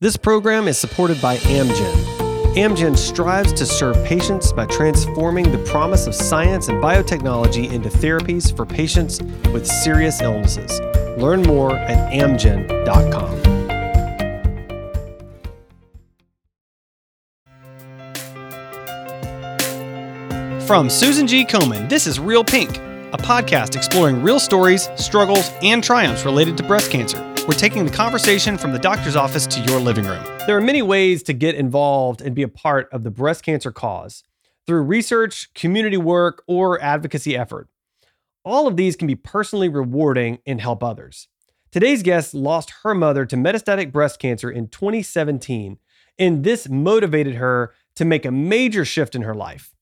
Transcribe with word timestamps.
This 0.00 0.16
program 0.16 0.68
is 0.68 0.78
supported 0.78 1.20
by 1.20 1.38
Amgen. 1.38 2.54
Amgen 2.54 2.96
strives 2.96 3.52
to 3.54 3.66
serve 3.66 3.96
patients 4.04 4.52
by 4.52 4.64
transforming 4.66 5.50
the 5.50 5.58
promise 5.64 6.06
of 6.06 6.14
science 6.14 6.68
and 6.68 6.80
biotechnology 6.80 7.72
into 7.72 7.88
therapies 7.88 8.56
for 8.56 8.64
patients 8.64 9.20
with 9.52 9.66
serious 9.66 10.20
illnesses. 10.20 10.78
Learn 11.20 11.42
more 11.42 11.72
at 11.74 12.12
amgen.com. 12.12 13.40
From 20.64 20.88
Susan 20.88 21.26
G. 21.26 21.44
Komen, 21.44 21.88
this 21.88 22.06
is 22.06 22.20
Real 22.20 22.44
Pink, 22.44 22.76
a 22.78 23.18
podcast 23.18 23.74
exploring 23.74 24.22
real 24.22 24.38
stories, 24.38 24.88
struggles, 24.94 25.50
and 25.60 25.82
triumphs 25.82 26.24
related 26.24 26.56
to 26.58 26.62
breast 26.62 26.92
cancer. 26.92 27.18
We're 27.48 27.54
taking 27.54 27.86
the 27.86 27.90
conversation 27.90 28.58
from 28.58 28.72
the 28.72 28.78
doctor's 28.78 29.16
office 29.16 29.46
to 29.46 29.60
your 29.60 29.80
living 29.80 30.04
room. 30.04 30.22
There 30.46 30.54
are 30.54 30.60
many 30.60 30.82
ways 30.82 31.22
to 31.22 31.32
get 31.32 31.54
involved 31.54 32.20
and 32.20 32.34
be 32.34 32.42
a 32.42 32.48
part 32.48 32.90
of 32.92 33.04
the 33.04 33.10
breast 33.10 33.42
cancer 33.42 33.72
cause 33.72 34.22
through 34.66 34.82
research, 34.82 35.54
community 35.54 35.96
work, 35.96 36.42
or 36.46 36.78
advocacy 36.82 37.34
effort. 37.38 37.70
All 38.44 38.66
of 38.66 38.76
these 38.76 38.96
can 38.96 39.06
be 39.06 39.14
personally 39.14 39.70
rewarding 39.70 40.40
and 40.44 40.60
help 40.60 40.84
others. 40.84 41.28
Today's 41.72 42.02
guest 42.02 42.34
lost 42.34 42.70
her 42.82 42.94
mother 42.94 43.24
to 43.24 43.34
metastatic 43.34 43.92
breast 43.92 44.18
cancer 44.18 44.50
in 44.50 44.68
2017, 44.68 45.78
and 46.18 46.44
this 46.44 46.68
motivated 46.68 47.36
her 47.36 47.72
to 47.96 48.04
make 48.04 48.26
a 48.26 48.30
major 48.30 48.84
shift 48.84 49.14
in 49.14 49.22
her 49.22 49.34
life. 49.34 49.74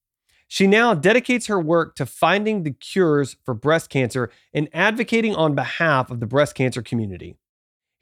She 0.47 0.69
now 0.69 0.95
dedicates 0.95 1.49
her 1.49 1.59
work 1.59 1.97
to 1.97 2.07
finding 2.07 2.63
the 2.63 2.71
cures 2.71 3.35
for 3.45 3.55
breast 3.55 3.91
cancer 3.91 4.31
and 4.55 4.69
advocating 4.73 5.35
on 5.35 5.57
behalf 5.57 6.13
of 6.13 6.21
the 6.21 6.27
breast 6.27 6.55
cancer 6.55 6.81
community. 6.81 7.37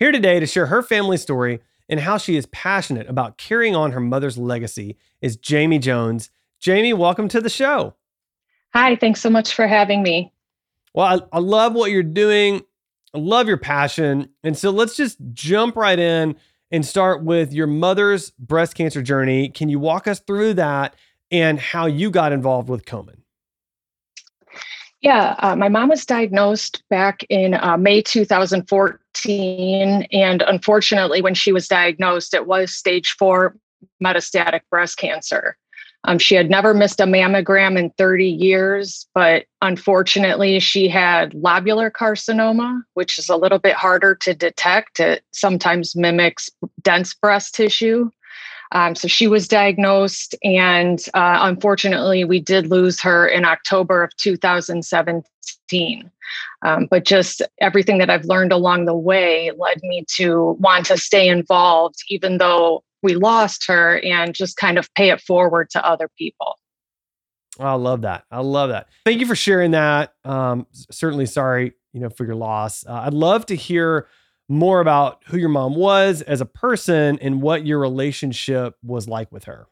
Here 0.05 0.13
today 0.13 0.39
to 0.39 0.45
share 0.45 0.67
her 0.67 0.83
family 0.83 1.17
story 1.17 1.61
and 1.89 1.99
how 1.99 2.19
she 2.19 2.37
is 2.37 2.45
passionate 2.45 3.09
about 3.09 3.39
carrying 3.39 3.75
on 3.75 3.93
her 3.93 4.01
mother's 4.01 4.37
legacy 4.37 4.99
is 5.23 5.39
Jamie 5.39 5.79
Jones. 5.79 6.29
Jamie, 6.61 6.93
welcome 6.93 7.27
to 7.29 7.41
the 7.41 7.49
show. 7.49 7.95
Hi, 8.75 8.97
thanks 8.97 9.23
so 9.23 9.31
much 9.31 9.55
for 9.55 9.67
having 9.67 10.03
me. 10.03 10.31
Well, 10.93 11.07
I, 11.33 11.39
I 11.39 11.41
love 11.41 11.73
what 11.73 11.91
you're 11.91 12.03
doing. 12.03 12.61
I 13.15 13.19
love 13.19 13.49
your 13.49 13.57
passion. 13.57 14.29
And 14.43 14.59
so 14.59 14.69
let's 14.69 14.95
just 14.95 15.17
jump 15.33 15.75
right 15.75 15.99
in 15.99 16.37
and 16.71 16.85
start 16.85 17.25
with 17.25 17.55
your 17.55 17.67
mother's 17.67 18.29
breast 18.33 18.75
cancer 18.75 19.01
journey. 19.01 19.49
Can 19.49 19.71
you 19.71 19.79
walk 19.79 20.07
us 20.07 20.21
through 20.21 20.53
that 20.53 20.95
and 21.31 21.59
how 21.59 21.87
you 21.87 22.11
got 22.11 22.31
involved 22.31 22.69
with 22.69 22.85
Komen? 22.85 23.24
Yeah, 25.05 25.37
uh, 25.41 25.55
my 25.55 25.69
mom 25.69 25.91
was 25.91 26.07
diagnosed 26.07 26.83
back 26.89 27.27
in 27.29 27.53
uh, 27.53 27.77
May 27.77 28.01
2014. 28.01 30.07
And 30.11 30.41
unfortunately, 30.41 31.21
when 31.21 31.35
she 31.35 31.53
was 31.53 31.69
diagnosed, 31.69 32.33
it 32.33 32.47
was 32.47 32.75
stage 32.75 33.15
four 33.19 33.55
metastatic 34.03 34.63
breast 34.71 34.97
cancer. 34.97 35.59
Um, 36.05 36.19
she 36.19 36.35
had 36.35 36.49
never 36.49 36.73
missed 36.73 37.01
a 37.01 37.05
mammogram 37.05 37.79
in 37.79 37.91
30 37.99 38.27
years, 38.27 39.07
but 39.15 39.45
unfortunately, 39.61 40.59
she 40.59 40.89
had 40.89 41.33
lobular 41.33 41.91
carcinoma, 41.91 42.81
which 42.95 43.19
is 43.19 43.29
a 43.29 43.37
little 43.37 43.59
bit 43.59 43.75
harder 43.75 44.15
to 44.15 44.35
detect. 44.35 45.01
It 45.01 45.23
sometimes 45.33 45.95
mimics 45.95 46.49
dense 46.81 47.13
breast 47.13 47.55
tissue. 47.55 48.11
Um, 48.75 48.97
so 48.97 49.07
she 49.07 49.29
was 49.29 49.47
diagnosed, 49.47 50.35
and 50.43 50.99
uh, 51.15 51.39
unfortunately, 51.43 52.25
we 52.25 52.41
did 52.41 52.67
lose 52.67 53.01
her 53.01 53.27
in 53.27 53.45
October 53.45 54.03
of 54.03 54.15
2017. 54.17 56.11
Um, 56.63 56.87
but 56.91 57.05
just 57.05 57.41
everything 57.61 57.99
that 57.99 58.11
I've 58.11 58.25
learned 58.25 58.53
along 58.53 58.87
the 58.87 58.97
way 58.97 59.53
led 59.57 59.81
me 59.83 60.05
to 60.17 60.57
want 60.59 60.87
to 60.87 60.99
stay 60.99 61.29
involved, 61.29 61.97
even 62.09 62.39
though 62.39 62.83
we 63.03 63.15
lost 63.15 63.65
her, 63.69 64.01
and 64.01 64.35
just 64.35 64.57
kind 64.57 64.77
of 64.77 64.93
pay 64.95 65.11
it 65.11 65.21
forward 65.21 65.71
to 65.71 65.87
other 65.87 66.11
people. 66.19 66.59
I 67.61 67.75
love 67.75 68.03
that. 68.03 68.25
I 68.31 68.41
love 68.41 68.71
that. 68.71 68.89
Thank 69.05 69.21
you 69.21 69.27
for 69.27 69.37
sharing 69.37 69.71
that. 69.73 70.15
Um, 70.25 70.67
certainly 70.91 71.27
sorry, 71.27 71.75
you 71.93 72.01
know, 72.01 72.11
for 72.11 72.25
your 72.25 72.35
loss. 72.35 72.85
Uh, 72.85 73.03
I'd 73.05 73.15
love 73.15 73.47
to 73.47 73.55
hear 73.55 74.09
more 74.49 74.81
about 74.81 75.23
who 75.27 75.39
your 75.39 75.49
mom 75.49 75.75
was 75.75 76.23
as 76.23 76.41
a 76.41 76.47
person 76.47 77.19
and 77.21 77.41
what 77.41 77.65
your 77.65 77.79
relationship 77.79 78.77
was 78.83 79.09
like 79.09 79.31
with 79.33 79.45
her. 79.45 79.67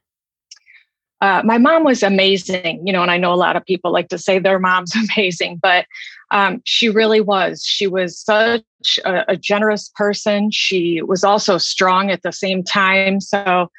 Uh, 1.21 1.41
my 1.45 1.57
mom 1.57 1.85
was 1.85 2.03
amazing, 2.03 2.85
you 2.85 2.93
know, 2.93 3.01
and 3.01 3.11
I 3.11 3.17
know 3.17 3.33
a 3.33 3.37
lot 3.37 3.55
of 3.55 3.65
people 3.65 3.93
like 3.93 4.09
to 4.09 4.19
say 4.19 4.41
their 4.41 4.59
mom's 4.59 4.93
amazing, 5.17 5.61
but 5.63 5.87
um, 6.33 6.61
she 6.65 6.89
really 6.89 7.21
was. 7.21 7.63
She 7.65 7.87
was 7.87 8.19
such 8.19 8.65
a, 9.05 9.25
a, 9.29 9.37
generous 9.37 9.91
person. 9.95 10.51
She 10.51 11.01
was 11.03 11.23
also 11.23 11.59
strong 11.59 12.11
at 12.11 12.23
the 12.23 12.33
same 12.33 12.65
time. 12.65 13.21
So 13.21 13.71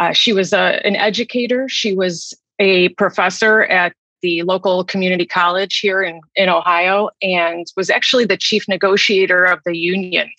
uh, 0.00 0.12
she 0.12 0.32
was 0.32 0.52
a, 0.52 0.84
an 0.84 0.96
educator. 0.96 1.68
She 1.68 1.94
was 1.94 2.34
a 2.58 2.88
professor 2.90 3.62
at 3.64 3.92
the 4.22 4.42
local 4.42 4.84
community 4.84 5.26
college 5.26 5.78
here 5.78 6.02
in, 6.02 6.20
in 6.34 6.48
Ohio 6.48 7.10
and 7.22 7.66
was 7.76 7.90
actually 7.90 8.24
the 8.24 8.36
chief 8.36 8.66
negotiator 8.68 9.44
of 9.44 9.60
the 9.64 9.76
union. 9.76 10.30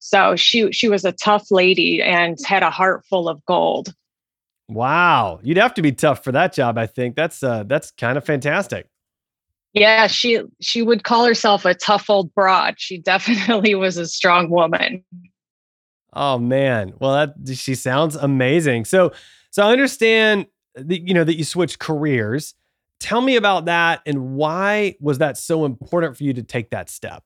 So 0.00 0.34
she 0.34 0.72
she 0.72 0.88
was 0.88 1.04
a 1.04 1.12
tough 1.12 1.50
lady 1.50 2.02
and 2.02 2.38
had 2.44 2.62
a 2.62 2.70
heart 2.70 3.04
full 3.04 3.28
of 3.28 3.44
gold. 3.44 3.94
Wow, 4.68 5.40
you'd 5.42 5.58
have 5.58 5.74
to 5.74 5.82
be 5.82 5.92
tough 5.92 6.24
for 6.24 6.32
that 6.32 6.52
job. 6.52 6.78
I 6.78 6.86
think 6.86 7.16
that's 7.16 7.42
uh, 7.42 7.64
that's 7.64 7.90
kind 7.90 8.16
of 8.16 8.24
fantastic. 8.24 8.86
Yeah, 9.72 10.06
she 10.06 10.40
she 10.60 10.82
would 10.82 11.04
call 11.04 11.24
herself 11.24 11.64
a 11.64 11.74
tough 11.74 12.08
old 12.08 12.34
broad. 12.34 12.74
She 12.78 12.98
definitely 12.98 13.74
was 13.74 13.96
a 13.96 14.06
strong 14.06 14.50
woman. 14.50 15.04
Oh 16.12 16.38
man, 16.38 16.94
well 16.98 17.12
that 17.12 17.56
she 17.56 17.74
sounds 17.74 18.16
amazing. 18.16 18.84
So 18.84 19.12
so 19.50 19.66
I 19.66 19.72
understand 19.72 20.46
that 20.74 21.06
you 21.06 21.14
know 21.14 21.24
that 21.24 21.36
you 21.36 21.44
switched 21.44 21.78
careers. 21.78 22.54
Tell 23.00 23.20
me 23.20 23.36
about 23.36 23.64
that 23.64 24.02
and 24.06 24.34
why 24.34 24.94
was 25.00 25.18
that 25.18 25.38
so 25.38 25.64
important 25.64 26.16
for 26.16 26.24
you 26.24 26.34
to 26.34 26.42
take 26.42 26.70
that 26.70 26.88
step? 26.90 27.24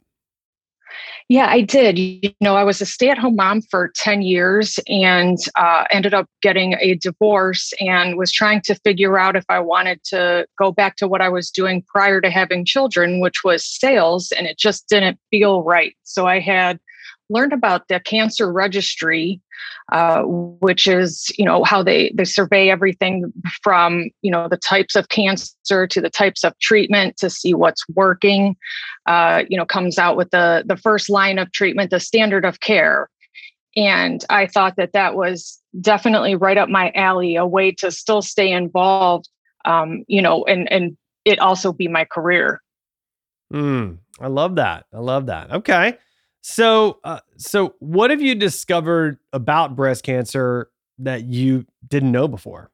Yeah, 1.28 1.46
I 1.48 1.62
did. 1.62 1.98
You 1.98 2.32
know, 2.40 2.54
I 2.54 2.64
was 2.64 2.80
a 2.80 2.86
stay 2.86 3.10
at 3.10 3.18
home 3.18 3.36
mom 3.36 3.62
for 3.62 3.90
10 3.96 4.22
years 4.22 4.78
and 4.86 5.38
uh, 5.56 5.84
ended 5.90 6.14
up 6.14 6.28
getting 6.42 6.74
a 6.80 6.94
divorce 6.94 7.72
and 7.80 8.16
was 8.16 8.30
trying 8.30 8.60
to 8.62 8.74
figure 8.76 9.18
out 9.18 9.34
if 9.34 9.44
I 9.48 9.58
wanted 9.60 10.02
to 10.04 10.46
go 10.58 10.70
back 10.70 10.96
to 10.96 11.08
what 11.08 11.20
I 11.20 11.28
was 11.28 11.50
doing 11.50 11.82
prior 11.82 12.20
to 12.20 12.30
having 12.30 12.64
children, 12.64 13.20
which 13.20 13.42
was 13.42 13.64
sales, 13.64 14.32
and 14.32 14.46
it 14.46 14.58
just 14.58 14.88
didn't 14.88 15.18
feel 15.30 15.62
right. 15.62 15.94
So 16.04 16.26
I 16.26 16.41
had 16.41 16.78
learned 17.30 17.52
about 17.52 17.88
the 17.88 18.00
cancer 18.00 18.52
registry 18.52 19.41
uh, 19.92 20.22
which 20.25 20.87
is 20.87 21.31
you 21.38 21.44
know 21.44 21.62
how 21.62 21.82
they 21.82 22.10
they 22.15 22.25
survey 22.25 22.70
everything 22.70 23.32
from 23.62 24.09
you 24.22 24.31
know 24.31 24.48
the 24.48 24.56
types 24.56 24.97
of 24.97 25.09
cancer 25.09 25.87
to 25.87 26.00
the 26.00 26.10
types 26.10 26.42
of 26.42 26.59
treatment 26.59 27.16
to 27.19 27.28
see 27.28 27.53
what's 27.53 27.87
working 27.91 28.56
uh, 29.06 29.44
you 29.48 29.56
know 29.56 29.66
comes 29.66 29.98
out 29.98 30.16
with 30.16 30.31
the 30.31 30.65
the 30.66 30.76
first 30.76 31.10
line 31.10 31.38
of 31.38 31.53
treatment 31.53 31.91
the 31.91 32.00
standard 32.00 32.44
of 32.44 32.60
care. 32.60 33.09
And 33.76 34.25
i 34.31 34.47
thought 34.47 34.76
that 34.76 34.92
that 34.92 35.16
was 35.16 35.60
definitely 35.81 36.36
right 36.36 36.56
up 36.56 36.69
my 36.69 36.92
alley 36.94 37.36
a 37.36 37.44
way 37.44 37.72
to 37.72 37.91
still 37.91 38.22
stay 38.22 38.53
involved 38.53 39.28
um, 39.65 40.04
you 40.06 40.22
know 40.22 40.44
and 40.44 40.71
and 40.72 40.97
it 41.25 41.38
also 41.38 41.72
be 41.72 41.88
my 41.88 42.04
career. 42.04 42.62
Mm, 43.53 43.98
i 44.21 44.28
love 44.28 44.56
that. 44.56 44.86
I 44.94 44.98
love 44.98 45.26
that. 45.26 45.50
Okay 45.53 45.98
so, 46.47 46.99
uh, 47.05 47.21
so 47.38 47.75
what 47.78 48.10
have 48.10 48.21
you 48.21 48.34
discovered 48.34 49.19
about 49.32 49.75
breast 49.75 50.05
cancer 50.05 50.71
that 50.99 51.25
you 51.25 51.65
didn't 51.88 52.12
know 52.12 52.28
before? 52.28 52.71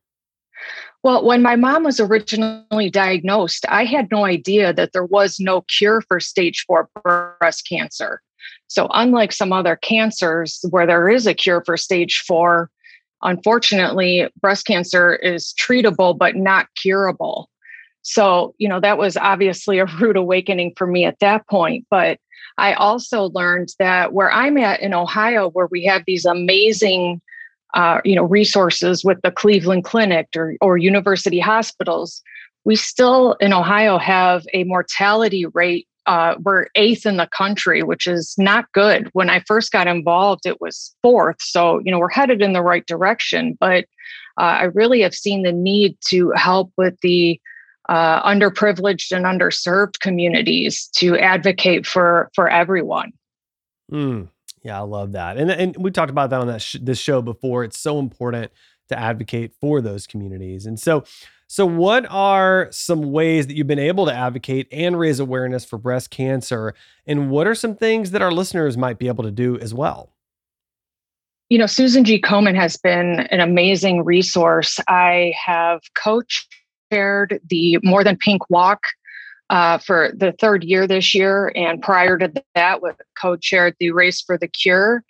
Well, 1.04 1.24
when 1.24 1.40
my 1.40 1.54
mom 1.54 1.84
was 1.84 2.00
originally 2.00 2.90
diagnosed, 2.90 3.64
I 3.68 3.84
had 3.84 4.10
no 4.10 4.24
idea 4.24 4.72
that 4.72 4.92
there 4.92 5.04
was 5.04 5.38
no 5.38 5.60
cure 5.62 6.00
for 6.00 6.18
stage 6.18 6.64
four 6.66 6.88
breast 7.04 7.64
cancer. 7.68 8.20
So, 8.66 8.88
unlike 8.92 9.30
some 9.30 9.52
other 9.52 9.76
cancers 9.76 10.64
where 10.70 10.84
there 10.88 11.08
is 11.08 11.28
a 11.28 11.32
cure 11.32 11.62
for 11.64 11.76
stage 11.76 12.24
four, 12.26 12.72
unfortunately, 13.22 14.28
breast 14.40 14.66
cancer 14.66 15.14
is 15.14 15.54
treatable 15.54 16.18
but 16.18 16.34
not 16.34 16.66
curable. 16.74 17.48
So, 18.02 18.56
you 18.58 18.68
know, 18.68 18.80
that 18.80 18.98
was 18.98 19.16
obviously 19.16 19.78
a 19.78 19.84
rude 20.00 20.16
awakening 20.16 20.72
for 20.76 20.88
me 20.88 21.04
at 21.04 21.20
that 21.20 21.46
point. 21.46 21.86
But 21.88 22.18
I 22.58 22.74
also 22.74 23.30
learned 23.30 23.74
that 23.78 24.12
where 24.12 24.30
I'm 24.30 24.56
at 24.58 24.80
in 24.80 24.94
Ohio, 24.94 25.50
where 25.50 25.68
we 25.70 25.84
have 25.84 26.02
these 26.06 26.24
amazing, 26.24 27.20
uh, 27.74 28.00
you 28.04 28.14
know, 28.14 28.24
resources 28.24 29.04
with 29.04 29.20
the 29.22 29.30
Cleveland 29.30 29.84
Clinic 29.84 30.28
or, 30.36 30.54
or 30.60 30.76
university 30.76 31.40
hospitals, 31.40 32.22
we 32.64 32.76
still 32.76 33.34
in 33.34 33.52
Ohio 33.52 33.98
have 33.98 34.44
a 34.52 34.64
mortality 34.64 35.46
rate. 35.46 35.86
Uh, 36.06 36.34
we're 36.42 36.66
eighth 36.74 37.06
in 37.06 37.16
the 37.16 37.28
country, 37.28 37.82
which 37.82 38.06
is 38.06 38.34
not 38.36 38.70
good. 38.72 39.08
When 39.12 39.30
I 39.30 39.40
first 39.46 39.70
got 39.70 39.86
involved, 39.86 40.46
it 40.46 40.60
was 40.60 40.94
fourth. 41.02 41.40
So, 41.40 41.80
you 41.84 41.92
know, 41.92 41.98
we're 41.98 42.10
headed 42.10 42.42
in 42.42 42.52
the 42.52 42.62
right 42.62 42.84
direction. 42.86 43.56
But 43.60 43.84
uh, 44.38 44.58
I 44.60 44.64
really 44.64 45.02
have 45.02 45.14
seen 45.14 45.42
the 45.42 45.52
need 45.52 45.96
to 46.08 46.32
help 46.34 46.72
with 46.76 46.98
the 47.02 47.40
uh, 47.90 48.22
underprivileged 48.22 49.10
and 49.10 49.26
underserved 49.26 49.98
communities 49.98 50.88
to 50.94 51.18
advocate 51.18 51.86
for 51.86 52.30
for 52.34 52.48
everyone. 52.48 53.10
Mm, 53.92 54.28
Yeah, 54.62 54.78
I 54.78 54.82
love 54.82 55.12
that. 55.12 55.36
And 55.36 55.50
and 55.50 55.76
we 55.76 55.90
talked 55.90 56.10
about 56.10 56.30
that 56.30 56.40
on 56.40 56.46
that 56.46 56.62
sh- 56.62 56.76
this 56.80 56.98
show 56.98 57.20
before. 57.20 57.64
It's 57.64 57.78
so 57.78 57.98
important 57.98 58.52
to 58.88 58.98
advocate 58.98 59.52
for 59.60 59.80
those 59.80 60.06
communities. 60.06 60.66
And 60.66 60.78
so 60.78 61.02
so 61.48 61.66
what 61.66 62.06
are 62.08 62.68
some 62.70 63.10
ways 63.10 63.48
that 63.48 63.56
you've 63.56 63.66
been 63.66 63.80
able 63.80 64.06
to 64.06 64.14
advocate 64.14 64.68
and 64.70 64.96
raise 64.96 65.18
awareness 65.18 65.64
for 65.64 65.76
breast 65.76 66.10
cancer 66.10 66.74
and 67.08 67.28
what 67.28 67.48
are 67.48 67.56
some 67.56 67.74
things 67.74 68.12
that 68.12 68.22
our 68.22 68.30
listeners 68.30 68.76
might 68.78 69.00
be 69.00 69.08
able 69.08 69.24
to 69.24 69.32
do 69.32 69.58
as 69.58 69.74
well? 69.74 70.12
You 71.48 71.58
know, 71.58 71.66
Susan 71.66 72.04
G. 72.04 72.20
Komen 72.20 72.54
has 72.54 72.76
been 72.76 73.26
an 73.32 73.40
amazing 73.40 74.04
resource. 74.04 74.78
I 74.86 75.34
have 75.44 75.80
coach 75.96 76.46
chaired 76.90 77.40
the 77.48 77.78
More 77.82 78.04
Than 78.04 78.16
Pink 78.16 78.48
Walk 78.50 78.82
uh, 79.48 79.78
for 79.78 80.12
the 80.14 80.32
third 80.32 80.64
year 80.64 80.86
this 80.86 81.14
year. 81.14 81.52
And 81.54 81.82
prior 81.82 82.18
to 82.18 82.32
that, 82.54 82.82
with 82.82 82.96
co-chaired 83.20 83.76
the 83.80 83.90
Race 83.90 84.20
for 84.20 84.38
the 84.38 84.48
Cure. 84.48 85.02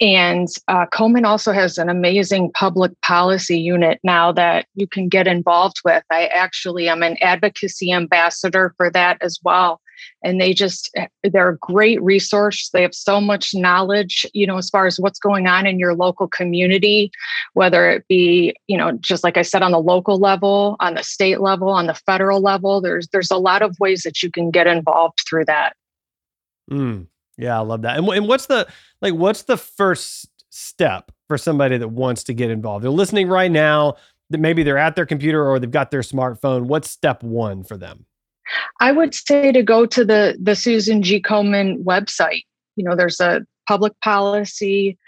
And 0.00 0.48
uh, 0.68 0.86
Komen 0.86 1.24
also 1.24 1.52
has 1.52 1.78
an 1.78 1.88
amazing 1.88 2.50
public 2.52 2.92
policy 3.02 3.58
unit 3.58 4.00
now 4.02 4.32
that 4.32 4.66
you 4.74 4.86
can 4.86 5.08
get 5.08 5.26
involved 5.26 5.76
with. 5.84 6.02
I 6.10 6.26
actually 6.26 6.88
am 6.88 7.02
an 7.02 7.16
advocacy 7.20 7.92
ambassador 7.92 8.74
for 8.76 8.90
that 8.90 9.18
as 9.20 9.38
well 9.44 9.80
and 10.22 10.40
they 10.40 10.52
just 10.54 10.90
eh, 10.96 11.06
they're 11.24 11.50
a 11.50 11.58
great 11.58 12.02
resource. 12.02 12.70
They 12.72 12.82
have 12.82 12.94
so 12.94 13.20
much 13.20 13.54
knowledge 13.54 14.26
you 14.32 14.46
know 14.46 14.58
as 14.58 14.70
far 14.70 14.86
as 14.86 14.98
what's 14.98 15.18
going 15.18 15.46
on 15.46 15.66
in 15.66 15.78
your 15.78 15.94
local 15.94 16.28
community 16.28 17.10
whether 17.54 17.90
it 17.90 18.06
be 18.08 18.54
you 18.66 18.76
know 18.76 18.92
just 19.00 19.24
like 19.24 19.36
i 19.36 19.42
said 19.42 19.62
on 19.62 19.72
the 19.72 19.80
local 19.80 20.18
level 20.18 20.76
on 20.80 20.94
the 20.94 21.02
state 21.02 21.40
level 21.40 21.68
on 21.68 21.86
the 21.86 21.94
federal 21.94 22.40
level 22.40 22.80
there's 22.80 23.08
there's 23.08 23.30
a 23.30 23.36
lot 23.36 23.62
of 23.62 23.76
ways 23.80 24.02
that 24.02 24.22
you 24.22 24.30
can 24.30 24.50
get 24.50 24.66
involved 24.66 25.20
through 25.28 25.44
that. 25.44 25.74
Mm, 26.70 27.06
yeah 27.36 27.56
i 27.56 27.60
love 27.60 27.82
that. 27.82 27.98
And, 27.98 28.08
and 28.08 28.28
what's 28.28 28.46
the 28.46 28.66
like 29.00 29.14
what's 29.14 29.42
the 29.42 29.56
first 29.56 30.28
step 30.50 31.10
for 31.28 31.36
somebody 31.36 31.76
that 31.78 31.88
wants 31.88 32.24
to 32.24 32.34
get 32.34 32.50
involved? 32.50 32.84
They're 32.84 32.90
listening 32.90 33.28
right 33.28 33.50
now 33.50 33.96
that 34.30 34.38
maybe 34.38 34.62
they're 34.62 34.78
at 34.78 34.96
their 34.96 35.06
computer 35.06 35.46
or 35.46 35.58
they've 35.58 35.70
got 35.70 35.90
their 35.90 36.00
smartphone. 36.00 36.62
What's 36.62 36.90
step 36.90 37.22
one 37.22 37.64
for 37.64 37.76
them 37.76 38.06
I 38.80 38.92
would 38.92 39.14
say 39.14 39.52
to 39.52 39.62
go 39.62 39.86
to 39.86 40.04
the 40.04 40.36
the 40.40 40.56
Susan 40.56 41.02
G. 41.02 41.20
Komen 41.20 41.84
website. 41.84 42.44
You 42.76 42.84
know, 42.84 42.96
there's 42.96 43.20
a 43.20 43.46
public 43.68 43.98
policy 44.00 44.98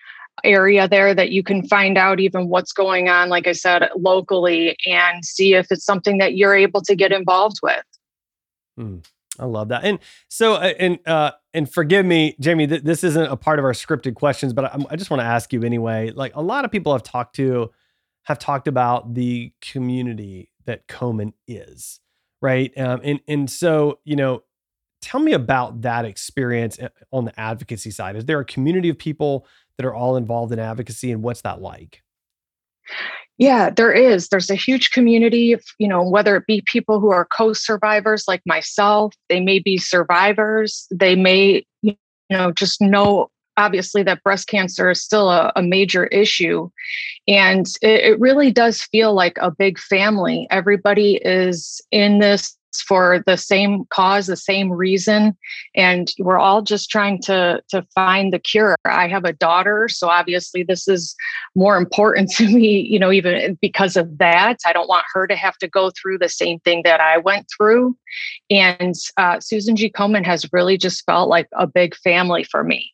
area 0.45 0.87
there 0.89 1.15
that 1.15 1.31
you 1.31 1.43
can 1.43 1.67
find 1.67 1.97
out 1.97 2.21
even 2.21 2.49
what's 2.49 2.73
going 2.73 3.09
on, 3.09 3.29
like 3.29 3.47
I 3.47 3.53
said, 3.53 3.89
locally, 3.97 4.77
and 4.87 5.25
see 5.25 5.55
if 5.55 5.67
it's 5.71 5.85
something 5.85 6.19
that 6.19 6.37
you're 6.37 6.55
able 6.55 6.83
to 6.83 6.95
get 6.95 7.13
involved 7.13 7.59
with. 7.63 7.83
Mm, 8.79 9.05
I 9.39 9.47
love 9.47 9.69
that. 9.69 9.85
And 9.85 9.99
so, 10.29 10.55
uh, 10.55 10.75
and 10.79 10.99
uh, 11.07 11.33
and 11.55 11.71
forgive 11.71 12.07
me, 12.07 12.37
Jamie, 12.39 12.67
th- 12.67 12.83
this 12.83 13.03
isn't 13.03 13.31
a 13.31 13.37
part 13.37 13.59
of 13.59 13.65
our 13.65 13.73
scripted 13.73 14.15
questions, 14.15 14.53
but 14.53 14.67
I, 14.67 14.79
I 14.91 14.97
just 14.97 15.11
want 15.11 15.21
to 15.21 15.27
ask 15.27 15.53
you 15.53 15.65
anyway. 15.65 16.11
Like 16.11 16.35
a 16.37 16.43
lot 16.43 16.65
of 16.65 16.71
people 16.71 16.93
I've 16.93 17.03
talked 17.03 17.35
to, 17.37 17.73
have 18.25 18.39
talked 18.39 18.69
about 18.69 19.15
the 19.15 19.53
community 19.61 20.51
that 20.67 20.87
Komen 20.89 21.33
is 21.47 22.01
right? 22.43 22.73
Um, 22.79 23.01
and 23.03 23.21
and 23.29 23.51
so 23.51 23.99
you 24.05 24.17
know, 24.17 24.43
tell 25.03 25.21
me 25.21 25.33
about 25.33 25.83
that 25.83 26.05
experience 26.05 26.79
eh, 26.79 26.89
on 27.13 27.25
the 27.25 27.39
advocacy 27.39 27.91
side. 27.91 28.17
Is 28.17 28.25
there 28.25 28.41
a 28.41 28.45
community 28.45 28.89
of 28.89 28.99
people 28.99 29.47
that 29.77 29.87
are 29.87 29.95
all 29.95 30.17
involved 30.17 30.53
in 30.53 30.59
advocacy, 30.59 31.13
and 31.13 31.23
what's 31.23 31.43
that 31.43 31.61
like? 31.61 32.03
Yeah, 33.39 33.69
there 33.69 33.93
is. 33.93 34.29
There's 34.29 34.49
a 34.49 34.55
huge 34.55 34.93
community 34.93 35.55
you 35.79 35.89
know, 35.89 36.03
whether 36.03 36.37
it 36.37 36.47
be 36.47 36.63
people 36.67 37.01
who 37.01 37.11
are 37.11 37.27
co-survivors 37.27 38.25
like 38.27 38.41
myself, 38.47 39.13
they 39.29 39.41
may 39.41 39.59
be 39.59 39.77
survivors, 39.77 40.87
they 40.91 41.17
may, 41.17 41.67
you 41.83 41.95
know, 42.31 42.51
just 42.51 42.81
know 42.81 43.29
obviously 43.57 44.03
that 44.05 44.23
breast 44.23 44.49
cancer 44.49 44.91
is 44.91 45.03
still 45.03 45.31
a, 45.31 45.53
a 45.57 45.63
major 45.63 46.07
issue. 46.07 46.71
And 47.29 47.67
it, 47.83 48.05
it 48.05 48.21
really 48.21 48.51
does 48.51 48.83
feel 48.83 49.15
like 49.15 49.37
a 49.39 49.51
big 49.51 49.79
family. 49.79 50.47
Everybody 50.51 51.17
is 51.25 51.81
in 51.91 52.19
this 52.19 52.57
for 52.83 53.23
the 53.27 53.37
same 53.37 53.85
cause 53.91 54.27
the 54.27 54.37
same 54.37 54.71
reason 54.71 55.37
and 55.75 56.13
we're 56.19 56.39
all 56.39 56.63
just 56.63 56.91
trying 56.91 57.21
to 57.23 57.63
to 57.69 57.83
find 57.95 58.33
the 58.33 58.39
cure. 58.39 58.77
I 58.85 59.09
have 59.09 59.25
a 59.25 59.33
daughter 59.33 59.89
so 59.89 60.09
obviously 60.09 60.63
this 60.63 60.89
is 60.89 61.15
more 61.55 61.77
important 61.77 62.31
to 62.37 62.49
me 62.49 62.81
you 62.81 62.99
know 62.99 63.13
even 63.13 63.57
because 63.61 63.97
of 63.97 64.19
that. 64.19 64.59
I 64.67 64.73
don't 64.73 64.89
want 64.89 65.05
her 65.15 65.27
to 65.27 65.37
have 65.37 65.57
to 65.59 65.69
go 65.69 65.91
through 65.91 66.19
the 66.19 66.29
same 66.29 66.59
thing 66.61 66.83
that 66.85 67.01
i 67.01 67.19
went 67.19 67.47
through. 67.57 67.97
And 68.51 68.95
uh, 69.17 69.41
susan 69.41 69.77
g. 69.77 69.91
Komen 69.91 70.25
has 70.25 70.53
really 70.53 70.77
just 70.77 71.05
felt 71.07 71.29
like 71.29 71.49
a 71.53 71.67
big 71.67 71.95
family 71.97 72.45
for 72.45 72.63
me 72.63 72.93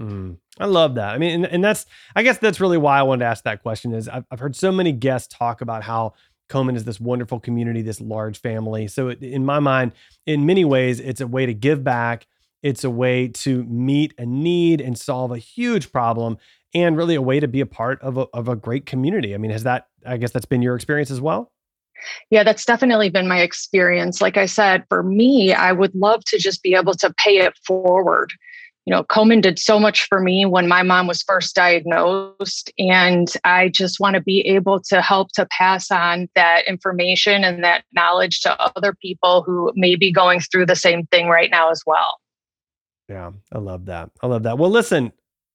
Mm, 0.00 0.38
I 0.58 0.66
love 0.66 0.96
that. 0.96 1.14
I 1.14 1.18
mean, 1.18 1.44
and, 1.44 1.46
and, 1.46 1.64
that's, 1.64 1.86
I 2.16 2.22
guess 2.22 2.38
that's 2.38 2.60
really 2.60 2.78
why 2.78 2.98
I 2.98 3.02
wanted 3.02 3.20
to 3.20 3.26
ask 3.26 3.44
that 3.44 3.62
question 3.62 3.92
is 3.92 4.08
I've, 4.08 4.24
I've 4.30 4.40
heard 4.40 4.56
so 4.56 4.72
many 4.72 4.92
guests 4.92 5.32
talk 5.32 5.60
about 5.60 5.82
how 5.82 6.14
Komen 6.48 6.76
is 6.76 6.84
this 6.84 7.00
wonderful 7.00 7.40
community, 7.40 7.82
this 7.82 8.00
large 8.00 8.38
family. 8.40 8.88
So 8.88 9.08
it, 9.08 9.22
in 9.22 9.44
my 9.44 9.60
mind, 9.60 9.92
in 10.26 10.44
many 10.44 10.64
ways, 10.64 11.00
it's 11.00 11.20
a 11.20 11.26
way 11.26 11.46
to 11.46 11.54
give 11.54 11.84
back. 11.84 12.26
It's 12.62 12.84
a 12.84 12.90
way 12.90 13.28
to 13.28 13.64
meet 13.64 14.14
a 14.18 14.26
need 14.26 14.80
and 14.80 14.98
solve 14.98 15.30
a 15.30 15.38
huge 15.38 15.92
problem 15.92 16.38
and 16.74 16.96
really 16.96 17.14
a 17.14 17.22
way 17.22 17.40
to 17.40 17.48
be 17.48 17.60
a 17.60 17.66
part 17.66 18.00
of 18.02 18.16
a, 18.16 18.26
of 18.32 18.48
a 18.48 18.56
great 18.56 18.86
community. 18.86 19.34
I 19.34 19.38
mean, 19.38 19.50
has 19.50 19.64
that, 19.64 19.88
I 20.06 20.16
guess 20.16 20.30
that's 20.30 20.46
been 20.46 20.62
your 20.62 20.74
experience 20.74 21.10
as 21.10 21.20
well? 21.20 21.52
Yeah, 22.30 22.42
that's 22.42 22.64
definitely 22.64 23.10
been 23.10 23.28
my 23.28 23.40
experience. 23.40 24.20
Like 24.20 24.36
I 24.36 24.46
said, 24.46 24.84
for 24.88 25.02
me, 25.02 25.52
I 25.52 25.72
would 25.72 25.94
love 25.94 26.24
to 26.26 26.38
just 26.38 26.62
be 26.62 26.74
able 26.74 26.94
to 26.94 27.14
pay 27.18 27.38
it 27.38 27.54
forward 27.66 28.32
you 28.84 28.92
know, 28.92 29.04
Komen 29.04 29.40
did 29.40 29.58
so 29.58 29.78
much 29.78 30.08
for 30.08 30.20
me 30.20 30.44
when 30.44 30.66
my 30.66 30.82
mom 30.82 31.06
was 31.06 31.22
first 31.22 31.54
diagnosed. 31.54 32.72
And 32.78 33.32
I 33.44 33.68
just 33.68 34.00
want 34.00 34.14
to 34.14 34.20
be 34.20 34.40
able 34.40 34.80
to 34.88 35.00
help 35.00 35.28
to 35.34 35.46
pass 35.46 35.90
on 35.90 36.28
that 36.34 36.66
information 36.66 37.44
and 37.44 37.62
that 37.62 37.84
knowledge 37.92 38.40
to 38.40 38.60
other 38.60 38.94
people 39.00 39.44
who 39.44 39.72
may 39.76 39.94
be 39.94 40.10
going 40.10 40.40
through 40.40 40.66
the 40.66 40.76
same 40.76 41.06
thing 41.06 41.28
right 41.28 41.50
now 41.50 41.70
as 41.70 41.82
well. 41.86 42.18
Yeah, 43.08 43.30
I 43.52 43.58
love 43.58 43.86
that. 43.86 44.10
I 44.20 44.26
love 44.26 44.42
that. 44.44 44.58
Well, 44.58 44.70
listen, 44.70 45.12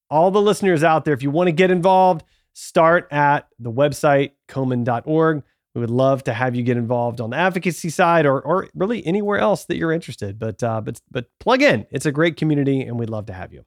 all 0.09 0.31
the 0.31 0.41
listeners 0.41 0.83
out 0.83 1.03
there, 1.03 1.13
if 1.13 1.21
you 1.21 1.31
want 1.31 1.47
to 1.47 1.53
get 1.53 1.69
involved, 1.69 2.23
start 2.53 3.07
at 3.11 3.47
the 3.59 3.71
website, 3.71 4.31
komen.org. 4.47 5.43
We 5.77 5.81
would 5.81 5.91
love 5.91 6.23
to 6.23 6.33
have 6.33 6.55
you 6.55 6.63
get 6.63 6.75
involved 6.75 7.21
on 7.21 7.29
the 7.29 7.37
advocacy 7.37 7.91
side 7.91 8.25
or 8.25 8.41
or 8.41 8.67
really 8.73 9.05
anywhere 9.05 9.37
else 9.37 9.65
that 9.65 9.77
you're 9.77 9.91
interested. 9.91 10.39
But 10.39 10.63
uh, 10.63 10.81
but 10.81 10.99
but 11.11 11.27
plug 11.39 11.61
in. 11.61 11.85
It's 11.91 12.07
a 12.07 12.11
great 12.11 12.35
community, 12.35 12.81
and 12.81 12.97
we'd 12.97 13.11
love 13.11 13.27
to 13.27 13.33
have 13.33 13.53
you. 13.53 13.63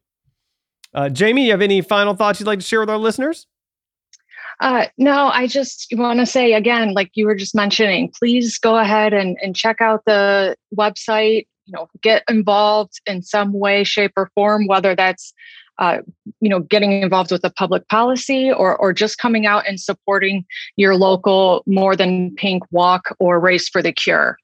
Uh, 0.92 1.08
Jamie, 1.08 1.44
you 1.44 1.52
have 1.52 1.62
any 1.62 1.82
final 1.82 2.16
thoughts 2.16 2.40
you'd 2.40 2.48
like 2.48 2.58
to 2.58 2.64
share 2.64 2.80
with 2.80 2.90
our 2.90 2.98
listeners? 2.98 3.46
Uh, 4.58 4.86
no, 4.98 5.28
I 5.28 5.46
just 5.46 5.86
want 5.92 6.18
to 6.18 6.26
say 6.26 6.54
again, 6.54 6.94
like 6.94 7.12
you 7.14 7.26
were 7.26 7.36
just 7.36 7.54
mentioning, 7.54 8.10
please 8.18 8.58
go 8.58 8.76
ahead 8.76 9.14
and, 9.14 9.38
and 9.40 9.54
check 9.54 9.80
out 9.80 10.02
the 10.04 10.56
website. 10.76 11.46
You 11.66 11.74
know, 11.74 11.88
get 12.02 12.24
involved 12.28 13.00
in 13.06 13.22
some 13.22 13.52
way, 13.52 13.84
shape, 13.84 14.14
or 14.16 14.32
form, 14.34 14.66
whether 14.66 14.96
that's 14.96 15.32
uh, 15.80 15.98
you 16.40 16.48
know, 16.48 16.60
getting 16.60 16.92
involved 16.92 17.32
with 17.32 17.42
the 17.42 17.50
public 17.50 17.88
policy 17.88 18.52
or, 18.52 18.76
or 18.76 18.92
just 18.92 19.18
coming 19.18 19.46
out 19.46 19.66
and 19.66 19.80
supporting 19.80 20.44
your 20.76 20.94
local 20.94 21.62
More 21.66 21.96
Than 21.96 22.34
Pink 22.36 22.62
walk 22.70 23.16
or 23.18 23.40
Race 23.40 23.68
for 23.68 23.82
the 23.82 23.92
Cure. 23.92 24.36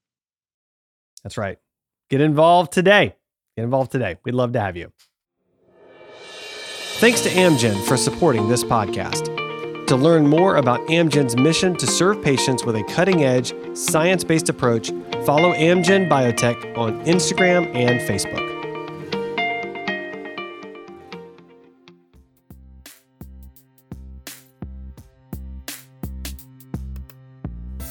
That's 1.23 1.37
right. 1.37 1.59
Get 2.09 2.21
involved 2.21 2.73
today. 2.73 3.15
Get 3.57 3.65
involved 3.65 3.93
today. 3.93 4.17
We'd 4.25 4.35
love 4.35 4.53
to 4.55 4.61
have 4.61 4.77
you. 4.77 4.93
Thanks 6.99 7.21
to 7.23 7.29
Amgen 7.29 7.85
for 7.85 7.99
supporting 7.99 8.49
this 8.49 8.65
podcast. 8.65 9.35
To 9.89 9.97
learn 9.97 10.27
more 10.27 10.57
about 10.57 10.81
Amgen's 10.89 11.37
mission 11.37 11.77
to 11.77 11.87
serve 11.87 12.23
patients 12.23 12.65
with 12.65 12.75
a 12.75 12.83
cutting 12.85 13.23
edge, 13.23 13.55
science 13.77 14.25
based 14.25 14.49
approach, 14.49 14.89
follow 15.27 15.53
Amgen 15.53 16.09
Biotech 16.09 16.77
on 16.77 17.05
Instagram 17.05 17.73
and 17.75 18.01
Facebook. 18.01 18.56